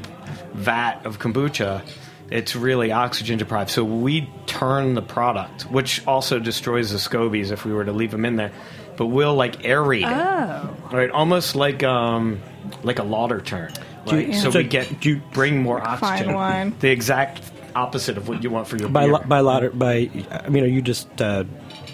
[0.54, 1.82] vat of kombucha,
[2.30, 3.70] it's really oxygen deprived.
[3.72, 8.12] So we turn the product, which also destroys the scobies if we were to leave
[8.12, 8.52] them in there.
[8.98, 10.76] But we'll like aerate Oh.
[10.92, 11.10] it, right?
[11.10, 12.42] Almost like um,
[12.84, 13.72] like a lauter tun.
[14.08, 14.34] Right?
[14.36, 16.34] so, so we get do you- bring more Fine oxygen.
[16.34, 16.76] wine.
[16.80, 17.42] The exact
[17.76, 19.14] opposite of what you want for your by beer.
[19.14, 21.44] lo- by lot by I mean, are you just uh,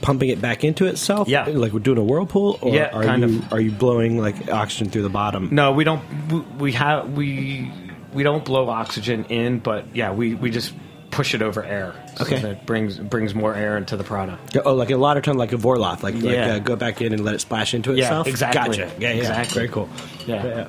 [0.01, 1.27] pumping it back into itself?
[1.27, 1.45] Yeah.
[1.47, 3.53] like we're doing a whirlpool, or Yeah, are you of.
[3.53, 5.49] are you blowing like oxygen through the bottom?
[5.51, 6.57] No, we don't.
[6.57, 7.71] We, have we
[8.13, 10.73] we don't blow oxygen in, but yeah, we, we just
[11.11, 11.93] push it over air.
[12.17, 12.39] So Okay.
[12.41, 14.57] that brings brings more air into the product.
[14.65, 17.13] Oh, like a lot of time, like a vorlauf, like, like uh, go back in
[17.13, 18.27] and let it splash into itself.
[18.27, 18.77] Yeah, exactly.
[18.77, 18.95] Gotcha.
[18.99, 19.55] Yeah, yeah, Exactly.
[19.55, 19.89] Very cool.
[20.25, 20.67] Yeah.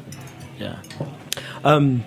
[0.59, 0.77] Yeah.
[1.65, 2.05] Um,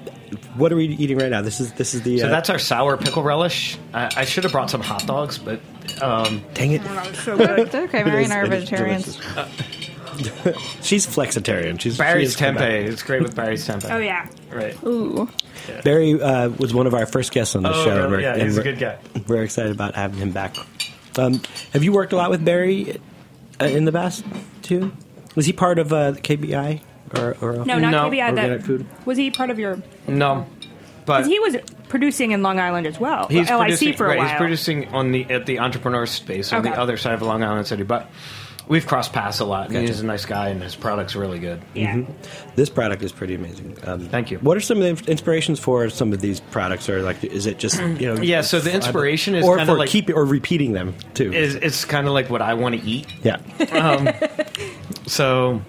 [0.56, 1.42] what are we eating right now?
[1.42, 2.20] This is this is the.
[2.20, 3.78] So uh, that's our sour pickle relish.
[3.94, 5.60] I, I should have brought some hot dogs, but
[6.02, 6.82] um, dang it.
[7.16, 7.36] so.
[7.40, 9.16] It's okay, Mary and I are It is vegetarians.
[9.16, 10.80] delicious.
[10.86, 11.80] She's flexitarian.
[11.80, 12.88] She's Barry's she has come tempeh.
[12.88, 13.90] It's great with Barry's tempeh.
[13.90, 14.28] Oh yeah.
[14.52, 14.76] Right.
[14.84, 15.30] Ooh,
[15.84, 17.90] Barry uh, was one of our first guests on the Oh, show.
[17.90, 18.02] really?
[18.04, 18.98] and we're- Yeah, and he's a we're- good guy.
[19.28, 20.58] We're excited about having him back.
[21.18, 21.42] Um,
[21.74, 23.00] have you worked a lot with Barry
[23.62, 24.26] uh, in the past
[24.62, 24.92] too?
[25.36, 26.82] Was he part of uh, KBI
[27.16, 28.30] or, or No, not No, KBI.
[28.30, 28.86] organic That food.
[29.06, 29.82] was he part of your?
[30.08, 30.48] No,
[31.06, 31.56] but He was
[31.90, 33.28] producing in Long Island as well.
[33.28, 34.28] He's LIC producing, for a right, while.
[34.30, 36.70] He's producing on the at the entrepreneur space on Okay.
[36.70, 38.10] the other side of Long Island City, but
[38.68, 39.70] we've crossed paths a lot.
[39.70, 41.60] and He's a nice guy, and his product's really good.
[41.74, 42.04] yeah.
[42.56, 43.76] This product is pretty amazing.
[43.84, 44.38] Um, Thank you.
[44.40, 46.88] What are some of the inspirations for some of these products?
[46.88, 48.22] Or like, is it just you know?
[48.22, 51.34] Yeah, so the inspiration is or for like- keep or repeating them too.
[51.34, 53.08] It's, it's kind of like what I want to eat.
[53.24, 53.38] yeah,
[55.08, 55.62] So,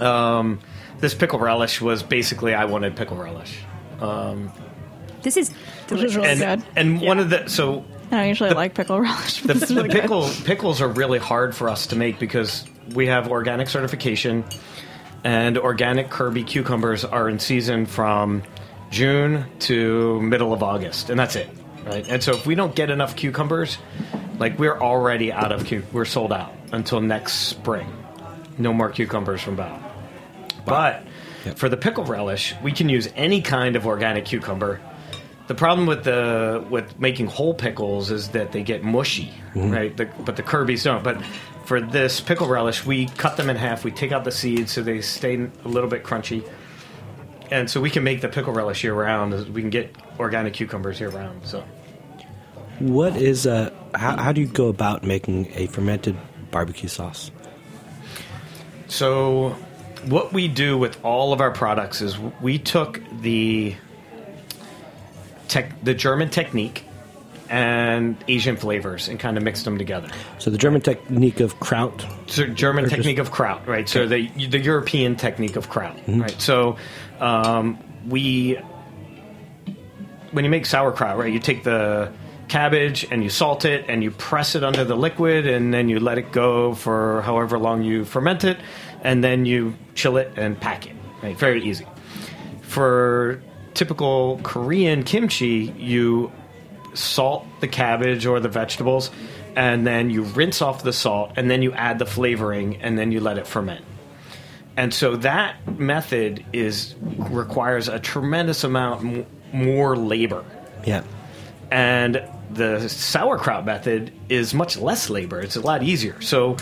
[0.00, 0.58] um,
[0.98, 3.58] this pickle relish was basically I wanted pickle relish,
[5.22, 6.16] This is Which is delicious.
[6.16, 6.68] really and good.
[6.76, 9.40] and one of the so I don't usually like pickle relish.
[9.42, 10.44] the, this is the really good.
[10.44, 14.44] pickles are really hard for us to make because we have organic certification,
[15.24, 18.42] and organic Kirby cucumbers are in season from
[18.90, 21.48] June to middle of August, and that's it,
[21.86, 22.06] right?
[22.08, 23.78] And so if we don't get enough cucumbers,
[24.38, 27.86] like we're already out of cu- we're sold out until next spring.
[28.58, 29.80] No more cucumbers from Bao.
[30.66, 31.04] But
[31.56, 34.80] for the pickle relish, we can use any kind of organic cucumber.
[35.52, 39.94] The problem with the with making whole pickles is that they get mushy, right?
[39.94, 41.04] The, but the Kirby's don't.
[41.04, 41.22] But
[41.66, 43.84] for this pickle relish, we cut them in half.
[43.84, 46.50] We take out the seeds so they stay a little bit crunchy,
[47.50, 49.34] and so we can make the pickle relish year round.
[49.50, 51.46] We can get organic cucumbers year round.
[51.46, 51.62] So
[52.78, 53.74] what is uh?
[53.94, 56.16] How, how do you go about making a fermented
[56.50, 57.30] barbecue sauce?
[58.88, 59.50] So,
[60.06, 63.76] what we do with all of our products is we took the
[65.52, 66.84] tech, the German technique
[67.48, 70.08] and Asian flavors and kind of mixed them together.
[70.38, 72.06] So the German technique of kraut.
[72.26, 73.88] So German Or just- technique of kraut, right?
[73.88, 76.34] So the the European technique of kraut, right?
[76.40, 76.76] So
[77.20, 78.58] um, we
[80.32, 81.30] when you make sauerkraut, right?
[81.32, 82.10] You take the
[82.48, 86.00] cabbage and you salt it and you press it under the liquid and then you
[86.00, 88.58] let it go for however long you ferment it
[89.02, 90.96] and then you chill it and pack it.
[91.22, 91.36] Right?
[91.38, 91.86] Very easy.
[92.62, 93.42] For
[93.74, 96.32] typical Korean kimchi, you
[96.94, 99.10] salt the cabbage or the vegetables
[99.56, 103.12] and then you rinse off the salt and then you add the flavoring and then
[103.12, 103.84] you let it ferment.
[104.76, 110.44] And so that method is requires a tremendous amount m- more labor.
[110.86, 111.04] Yeah.
[111.70, 115.40] And the sauerkraut method is much less labor.
[115.40, 116.20] It's a lot easier.
[116.20, 116.56] So,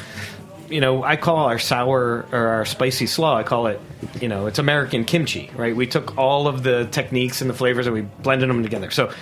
[0.70, 3.80] you know, I call our sour or our spicy slaw, I call it,
[4.20, 5.74] you know, it's American kimchi, right?
[5.74, 8.90] We took all of the techniques and the flavors and we blended them together.
[8.90, 9.12] So,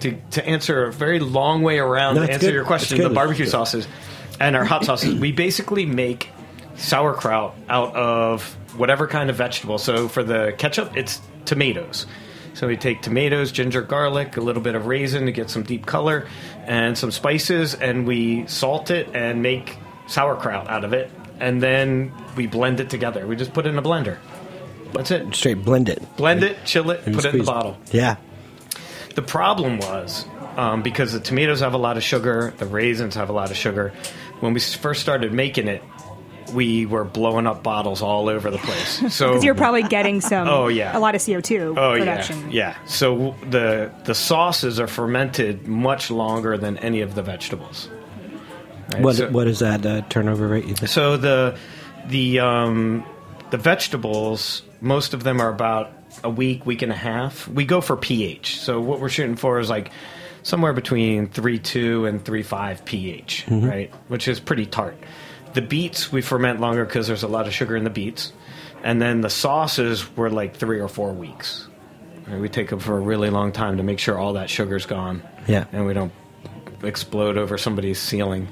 [0.00, 2.54] to, to answer a very long way around No, to answer good.
[2.54, 3.86] your question, the barbecue sauces
[4.40, 6.30] and our hot sauces, we basically make
[6.76, 9.78] sauerkraut out of whatever kind of vegetable.
[9.78, 12.06] So for the ketchup, it's tomatoes.
[12.54, 15.86] So we take tomatoes, ginger, garlic, a little bit of raisin to get some deep
[15.86, 16.28] color,
[16.66, 21.10] and some spices, and we salt it and make sauerkraut out of it.
[21.40, 23.26] And then we blend it together.
[23.26, 24.18] We just put it in a blender.
[24.92, 25.34] That's it.
[25.34, 26.00] Straight blend it.
[26.16, 27.76] Blend it, chill it, And put it in the bottle.
[27.90, 28.16] Yeah.
[29.16, 33.28] The problem was um, because the tomatoes have a lot of sugar, the raisins have
[33.28, 33.92] a lot of sugar.
[34.40, 35.82] When we first started making it,
[36.52, 39.00] we were blowing up bottles all over the place.
[39.12, 40.96] So Because you're probably getting some, Oh, yeah.
[40.96, 42.52] a lot of CO2 Oh production.
[42.52, 42.86] yeah, yeah.
[42.86, 47.88] So the the sauces are fermented much longer than any of the vegetables.
[48.94, 49.02] Right?
[49.02, 50.66] What so, what is that uh, turnover rate?
[50.66, 50.88] You think?
[50.88, 51.58] so the
[52.06, 53.04] the um,
[53.50, 57.48] the vegetables, most of them are about a week, week and a half.
[57.48, 58.60] We go for pH.
[58.60, 59.90] So what we're shooting for is like
[60.42, 63.92] somewhere between three two and three five pH, right?
[64.08, 64.96] Which is pretty tart.
[65.54, 68.32] The beets we ferment longer because there's a lot of sugar in the beets,
[68.82, 71.68] and then the sauces were like three or four weeks.
[72.26, 74.86] Right, We take them for a really long time to make sure all that sugar's
[74.86, 75.22] gone.
[75.46, 75.66] Yeah.
[75.72, 76.12] and we don't
[76.82, 78.48] explode over somebody's ceiling.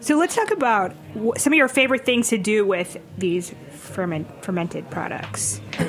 [0.00, 4.44] So let's talk about wh- some of your favorite things to do with these ferment,
[4.44, 5.60] fermented products.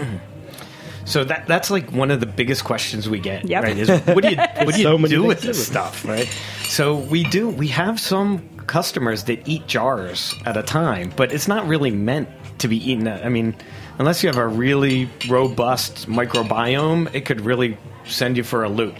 [1.05, 3.49] So that that's like one of the biggest questions we get.
[3.49, 3.63] Yep.
[3.63, 3.77] Right?
[3.77, 6.05] Is what do you what do you so do with this stuff?
[6.05, 6.27] Right.
[6.65, 7.49] So we do.
[7.49, 12.29] We have some customers that eat jars at a time, but it's not really meant
[12.59, 13.07] to be eaten.
[13.07, 13.55] At, I mean,
[13.97, 18.95] unless you have a really robust microbiome, it could really send you for a loop.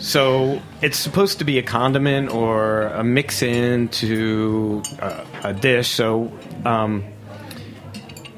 [0.00, 5.88] So it's supposed to be a condiment or a mix in to a, a dish.
[5.88, 6.32] So
[6.64, 7.04] um,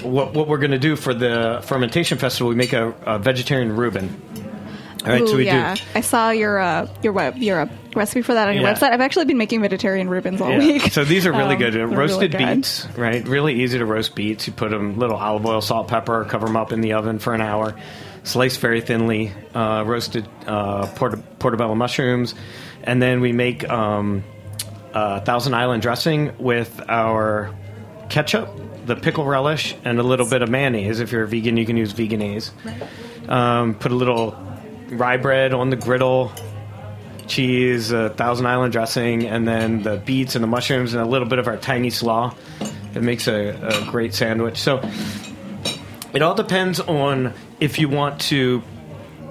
[0.02, 3.76] what, what we're going to do for the fermentation festival, we make a, a vegetarian
[3.76, 4.08] Reuben.
[5.04, 5.74] All right, Ooh, so we yeah.
[5.74, 5.82] do.
[5.94, 8.74] I saw your uh, your web your uh, recipe for that on your Yeah.
[8.74, 8.90] website.
[8.92, 10.58] I've actually been making vegetarian Reubens all Yeah.
[10.58, 10.82] week.
[10.92, 11.74] So these are really Um, good.
[11.74, 12.56] Roasted really good.
[12.56, 13.26] beets, right?
[13.26, 14.46] Really easy to roast beets.
[14.46, 17.32] You put them little olive oil, salt, pepper, cover them up in the oven for
[17.34, 17.74] an hour.
[18.22, 19.32] Slice very thinly.
[19.54, 22.34] Uh, roasted uh, porta- portobello mushrooms,
[22.84, 24.22] and then we make um,
[24.92, 27.50] uh, Thousand Island dressing with our
[28.10, 28.48] ketchup,
[28.84, 31.00] the pickle relish, and a little bit of mayonnaise.
[31.00, 32.50] If you're a vegan, you can use veganese.
[33.28, 34.36] Um, put a little
[34.90, 36.32] rye bread on the griddle,
[37.26, 41.28] cheese, a Thousand Island dressing, and then the beets and the mushrooms and a little
[41.28, 42.34] bit of our tiny slaw.
[42.94, 44.58] It makes a, a great sandwich.
[44.58, 44.82] So
[46.12, 48.62] it all depends on if you want to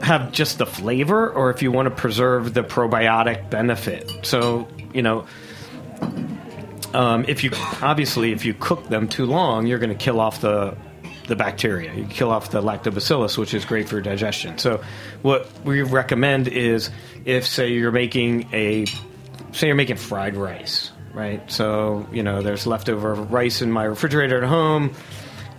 [0.02, 4.10] have just the flavor or if you want to preserve the probiotic benefit.
[4.24, 5.28] So, you know,
[6.94, 10.42] um, if you obviously if you cook them too long, you're going to kill off
[10.42, 10.76] the
[11.30, 11.94] the bacteria.
[11.94, 14.58] You kill off the lactobacillus, which is great for digestion.
[14.58, 14.84] So,
[15.22, 16.90] what we recommend is
[17.24, 18.86] if say you're making a
[19.54, 21.50] say you're making fried rice, right?
[21.50, 24.94] So you know there's leftover rice in my refrigerator at home.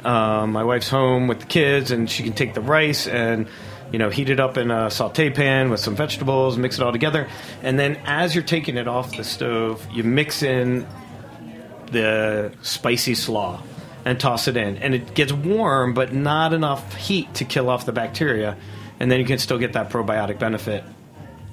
[0.04, 3.48] Um, my wife's home with the kids, and she can take the rice and
[3.92, 6.92] you know heat it up in a saute pan with some vegetables, mix it all
[6.92, 7.28] together,
[7.62, 10.86] and then as you're taking it off the stove, you mix in
[11.92, 13.62] the spicy slaw
[14.04, 14.76] and toss it in.
[14.78, 18.56] And it gets warm, but not enough heat to kill off the bacteria.
[18.98, 20.84] And then you can still get that probiotic benefit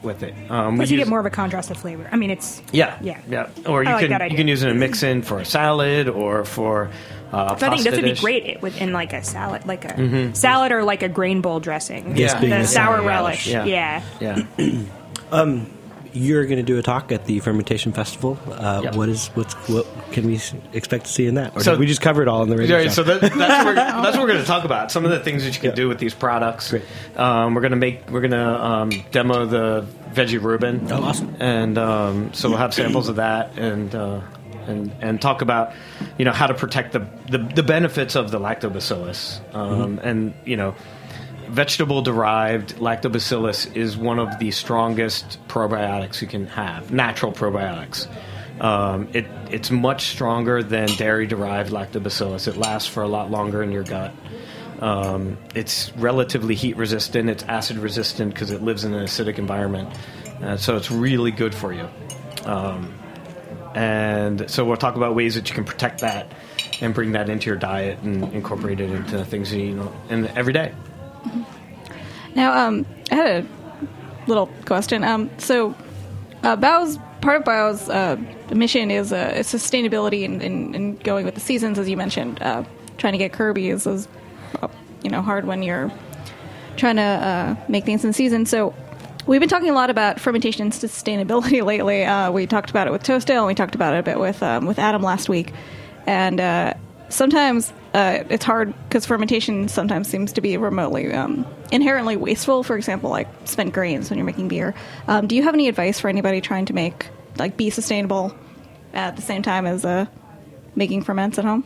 [0.03, 0.33] with it.
[0.51, 2.07] Um, Plus, you use- get more of a contrast of flavor.
[2.11, 3.49] I mean, it's Yeah, yeah, yeah.
[3.65, 5.39] Or you I like can that you can use it in a mix in for
[5.39, 6.89] a salad or for
[7.31, 8.21] uh, So I think pasta this would be dish.
[8.21, 12.15] great within like a salad, like a salad or like a grain bowl dressing.
[12.15, 12.39] Yeah.
[12.39, 13.47] the sour sour relish.
[13.51, 14.01] relish, Yeah.
[14.21, 14.45] yeah.
[14.59, 15.63] Yeah.
[16.13, 18.37] You're going to do a talk at the fermentation festival.
[18.49, 18.95] Uh, Yep.
[18.95, 20.39] What is what's what can we
[20.73, 21.55] expect to see in that?
[21.55, 22.77] Or So- did we just cover it all in the radio.
[22.77, 22.89] Yeah, show?
[22.89, 24.91] so that, that's, what we're, that's what we're going to talk about.
[24.91, 26.73] Some of the things that you can do with these products.
[27.15, 28.09] Um, we're going to make.
[28.09, 30.91] We're going to um, demo the veggie Reuben.
[30.91, 31.35] Oh, awesome.
[31.39, 33.93] And um, so we'll have samples of that and.
[33.93, 34.21] Uh,
[34.67, 35.71] and, and talk about
[36.17, 40.57] you know how to protect the, the, the benefits of the lactobacillus um, and you
[40.57, 40.75] know
[41.49, 48.07] vegetable derived lactobacillus is one of the strongest probiotics you can have natural probiotics.
[48.61, 52.47] Um, it, it's much stronger than dairy derived lactobacillus.
[52.47, 54.13] It lasts for a lot longer in your gut.
[54.79, 59.89] Um, it's relatively heat resistant it's acid resistant because it lives in an acidic environment
[60.41, 61.89] uh, so it's really good for you.
[62.45, 62.93] Um,
[63.73, 66.31] and so we'll talk about ways that you can protect that
[66.81, 70.53] and bring that into your diet and incorporate it into things you know in every
[70.53, 70.73] day
[72.35, 73.47] Now, um, I had a
[74.27, 75.03] little question.
[75.03, 75.75] Um, so,
[76.43, 78.17] uh, Bao's part of Bao's uh,
[78.53, 82.41] mission is uh, sustainability and, and, and going with the seasons, as you mentioned.
[82.41, 82.63] Uh,
[82.97, 84.07] trying to get Kirby is,
[85.03, 85.91] you know hard when you're
[86.75, 88.45] trying to uh, make things in season.
[88.45, 88.73] So.
[89.25, 92.05] We've been talking a lot about fermentation and sustainability lately.
[92.05, 94.17] Uh, we talked about it with Toast Ale, and we talked about it a bit
[94.17, 95.51] with um, with Adam last week.
[96.05, 96.75] And uh,
[97.09, 102.63] sometimes uh, it's hard because fermentation sometimes seems to be remotely um, inherently wasteful.
[102.63, 104.73] For example, like spent grains when you're making beer.
[105.07, 108.35] Um, do you have any advice for anybody trying to make like be sustainable
[108.93, 110.05] at the same time as uh,
[110.75, 111.63] making ferments at home?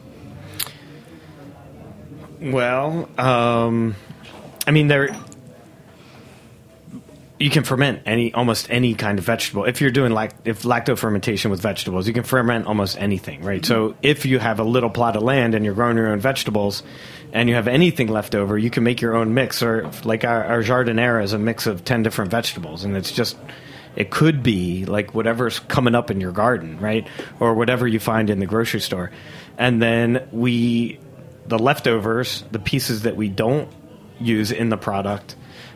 [2.41, 3.95] Well, um,
[4.65, 5.15] I mean, there.
[7.41, 9.65] You can ferment any almost any kind of vegetable.
[9.65, 13.65] If you're doing like if lacto fermentation with vegetables, you can ferment almost anything, right?
[13.65, 16.83] So if you have a little plot of land and you're growing your own vegetables,
[17.33, 19.63] and you have anything left over, you can make your own mix.
[19.63, 23.37] Or like our, our jardinera is a mix of ten different vegetables, and it's just
[23.95, 27.07] it could be like whatever's coming up in your garden, right?
[27.39, 29.11] Or whatever you find in the grocery store.
[29.57, 30.99] And then we,
[31.47, 33.69] the leftovers, the pieces that we don't
[34.19, 35.35] use in the product,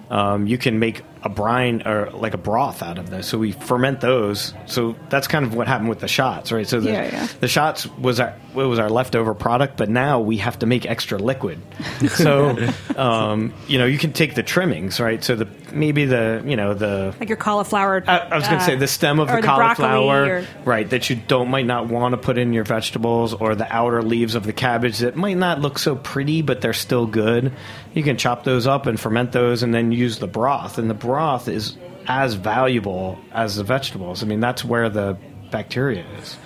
[0.10, 3.26] um, you can make a brine or like a broth out of those.
[3.26, 4.54] So we ferment those.
[4.68, 6.68] So that's kind of what happened with the shots, right?
[6.68, 7.28] So the, Yeah, yeah.
[7.40, 10.86] the shots was our it was our leftover product, but now we have to make
[10.86, 11.60] extra liquid.
[12.16, 12.56] So
[12.96, 15.24] um, you know you can take the trimmings, right?
[15.24, 18.04] So the maybe the you know the Like your cauliflower.
[18.08, 20.90] I, I was going to uh, say the stem of the the cauliflower, or- right?
[20.90, 24.36] That you don't might not want to put in your vegetables, or the outer leaves
[24.36, 27.52] of the cabbage that might not look so pretty, but they're still good.
[27.94, 30.78] You can chop those up and ferment those, and then use the broth.
[30.78, 31.15] And the broth
[31.48, 34.24] is as valuable as the vegetables.
[34.24, 35.18] I mean, that's where the
[35.52, 36.38] bacteria is.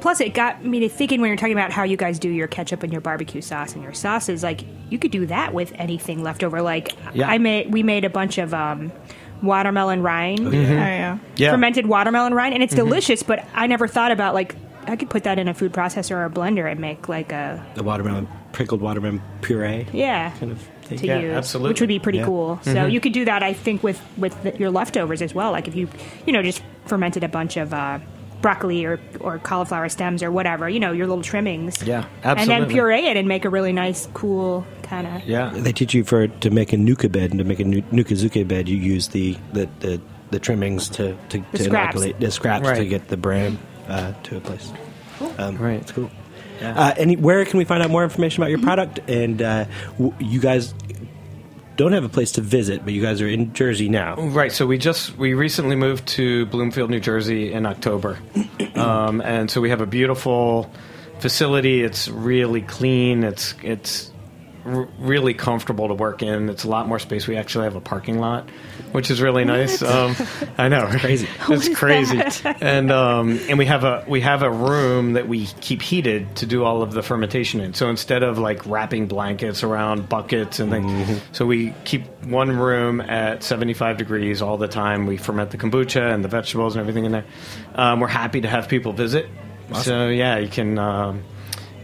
[0.00, 2.46] Plus, it got me to thinking when you're talking about how you guys do your
[2.46, 4.42] ketchup and your barbecue sauce and your sauces.
[4.42, 6.60] Like, you could do that with anything left over.
[6.60, 7.28] Like, Yeah.
[7.28, 8.92] I made we made a bunch of um,
[9.42, 11.18] watermelon rind, Oh yeah.
[11.36, 11.50] Yeah.
[11.52, 13.22] fermented watermelon rind, and it's delicious.
[13.22, 14.54] But I never thought about like
[14.86, 17.64] I could put that in a food processor or a blender and make like a
[17.74, 19.86] the watermelon pickled watermelon puree.
[19.92, 20.73] yeah Kind of thing.
[20.94, 21.68] To Yeah, use, absolutely.
[21.70, 22.24] which would be pretty Yeah.
[22.26, 22.58] cool.
[22.62, 25.52] So you could do that, I think, with with the, your leftovers as well.
[25.52, 25.88] Like if you
[26.26, 27.72] you know just fermented a bunch of.
[27.74, 27.98] Uh,
[28.42, 32.54] broccoli or, or cauliflower stems or whatever you know your little trimmings Yeah, absolutely.
[32.54, 35.94] and then puree it and make a really nice cool kind of Yeah, They teach
[35.94, 38.68] you for to make a nuka bed and to make a nu- nukazuke bed.
[38.68, 39.98] You use the the, the,
[40.30, 41.94] the trimmings to to, to scraps.
[41.96, 43.56] inoculate the scraps to get the bran
[43.88, 44.70] uh, to a place.
[45.38, 45.80] Um, Right.
[45.80, 46.10] it's cool.
[46.60, 46.78] Yeah.
[46.78, 49.00] Uh, any, where can we find out more information about your product?
[49.08, 49.66] And uh,
[49.98, 50.72] w- you guys
[51.76, 54.16] don't have a place to visit, but you guys are in Jersey now.
[54.16, 54.52] Right.
[54.52, 58.18] So we just we recently moved to Bloomfield, New Jersey in October,
[58.76, 60.70] um, and so we have a beautiful
[61.18, 61.82] facility.
[61.82, 63.24] It's really clean.
[63.24, 64.10] It's it's
[64.64, 66.48] r- really comfortable to work in.
[66.48, 67.26] It's a lot more space.
[67.26, 68.48] We actually have a parking lot,
[68.92, 69.82] which is really nice.
[69.82, 70.16] Um,
[70.58, 71.28] I know, Crazy.
[71.48, 72.20] It's crazy,
[72.60, 76.46] and um, and we have a we have a room that we keep heated to
[76.46, 77.74] do all of the fermentation in.
[77.74, 83.00] So instead of like wrapping blankets around buckets and things, so we keep one room
[83.00, 85.06] at seventy five degrees all the time.
[85.06, 87.24] We ferment the kombucha and the vegetables and everything in there.
[87.74, 89.28] Um, we're happy to have people visit.
[89.82, 90.78] So yeah, you can.
[90.78, 91.24] Um,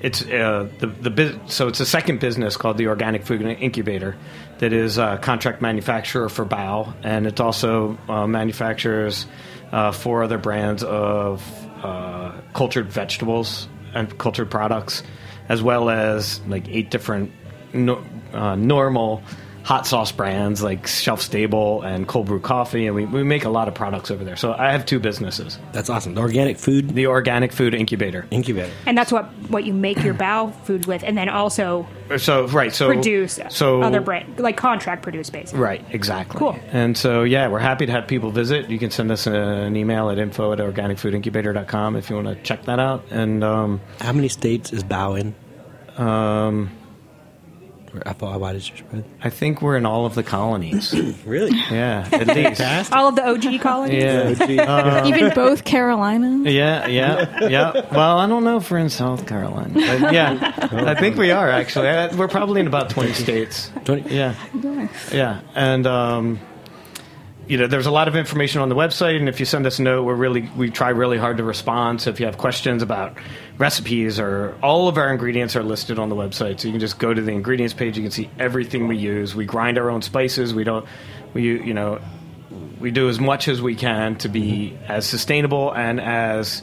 [0.03, 4.17] it's uh, the the so it's a second business called the Organic Food Incubator
[4.59, 9.27] that is a contract manufacturer for Bao, and it also uh, manufactures
[9.73, 11.43] uh, four other brands of
[11.83, 15.03] uh, cultured vegetables and cultured products,
[15.49, 17.33] as well as like eight different
[17.73, 19.23] no, uh, normal
[19.63, 23.49] hot sauce brands like Shelf Stable and Cold Brew Coffee, and we, we make a
[23.51, 24.37] lot of products over there.
[24.37, 26.15] So I have two businesses: That's awesome.
[26.15, 28.27] The organic food the Organic Food Incubator.
[28.31, 28.73] incubator.
[28.87, 31.87] And that's what, what you make your Bao food with, and then also
[32.19, 35.61] So right, so produce so other brand, like contract produce, basically.
[35.61, 36.39] Right, exactly.
[36.39, 36.59] Cool.
[36.73, 38.69] And so, yeah, we're happy to have people visit.
[38.71, 42.35] You can send us a, an email at info at organicfoodincubator.com if you want to
[42.43, 43.05] check that out.
[43.11, 45.35] And um, How many states is Bao in?
[46.03, 46.80] um, Or
[48.21, 49.05] how wide is your spread?
[49.23, 50.95] I think we're in all of the colonies.
[51.27, 51.57] Really?
[51.71, 52.93] yeah, at least.
[52.93, 54.03] All of the OG colonies.
[54.03, 55.05] Yeah.
[55.07, 56.53] Even both Carolinas.
[56.53, 57.73] Yeah, yeah, yeah.
[57.93, 59.75] Well, I don't know if we're in South Carolina.
[59.75, 61.89] But yeah, I think we are actually.
[61.89, 63.71] Uh, We're probably in about 20 states.
[63.85, 64.15] 20?
[64.15, 64.35] Yeah.
[65.13, 65.41] Yeah.
[65.55, 66.41] And, um,
[67.51, 69.81] you know, there's a lot of information on the website, and if you send us
[69.81, 72.01] a note, we're really we try really hard to respond.
[72.01, 73.19] So if you have questions about
[73.59, 77.01] recipes or all of our ingredients are listed on the website, so you can just
[77.01, 77.97] go to the ingredients page.
[77.97, 79.35] You can see everything we use.
[79.35, 80.55] We grind our own spices.
[80.55, 80.87] We don't,
[81.35, 82.01] we you know,
[82.79, 86.63] we do as much as we can to be as sustainable and as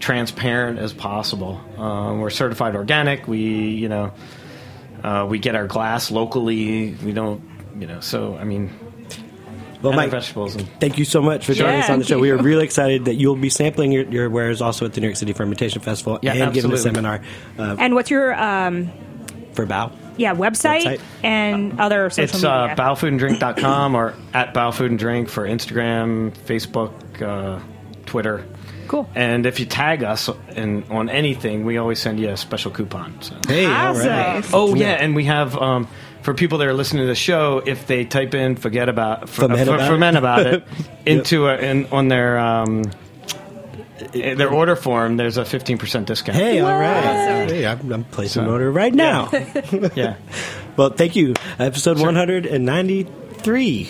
[0.00, 1.62] transparent as possible.
[1.78, 3.26] Um, we're certified organic.
[3.26, 4.12] We you know,
[5.02, 6.92] uh, we get our glass locally.
[7.02, 7.42] We don't
[7.78, 8.00] you know.
[8.00, 8.85] So I mean.
[9.86, 11.98] Well, and our Mike, vegetables and thank you so much for joining Yeah, us on
[11.98, 12.18] the thank show.
[12.18, 15.06] We are really excited that you'll be sampling your, your wares also at the New
[15.08, 17.20] York City Fermentation Festival Yeah, and giving a seminar
[17.58, 18.90] uh, And what's your um,
[19.52, 19.92] for Bao.
[20.18, 21.00] yeah website, Website.
[21.22, 22.76] and other social It's uh, media?
[22.76, 27.60] baofoodanddrink.com or at baofoodanddrink for Instagram, Facebook, uh,
[28.06, 28.46] Twitter.
[28.88, 29.08] Cool.
[29.16, 33.20] And if you tag us in, on anything, we always send you a special coupon.
[33.20, 33.34] So.
[33.48, 34.06] Hey, Awesome.
[34.08, 34.44] right.
[34.52, 35.88] Oh yeah, and we have um,
[36.26, 39.30] for people that are listening to the show, if they type in "forget about f-
[39.30, 40.18] Ferment uh, about ferment it.
[40.18, 40.64] about it"
[41.06, 42.82] into a, in, on their um,
[44.12, 46.36] their order form, there's a fifteen percent discount.
[46.36, 47.48] Hey, all right.
[47.48, 49.30] Hey, I'm, I'm placing an order right now.
[49.94, 50.16] yeah.
[50.76, 51.34] well, thank you.
[51.60, 53.88] Episode 193.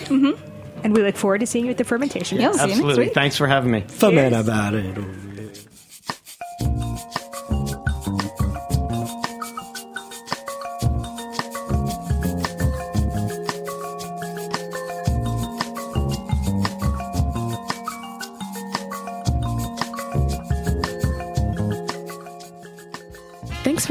[0.83, 2.39] and we look forward to seeing you at the fermentation.
[2.39, 3.09] Yeah, we'll see you next Absolutely.
[3.09, 3.81] Thanks for having me.
[3.81, 4.47] Ferment Cheers.
[4.47, 5.26] about it.